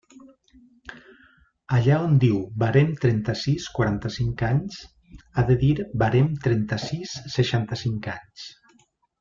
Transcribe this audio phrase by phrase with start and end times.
[1.79, 4.81] Allà on diu «Barem trenta-sis quaranta-cinc anys»
[5.35, 5.71] ha de dir
[6.05, 8.51] «Barem trenta-sis seixanta-cinc anys».